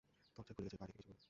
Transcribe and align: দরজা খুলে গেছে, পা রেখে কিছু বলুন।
দরজা 0.35 0.51
খুলে 0.55 0.65
গেছে, 0.67 0.77
পা 0.79 0.85
রেখে 0.85 0.97
কিছু 0.97 1.07
বলুন। 1.09 1.19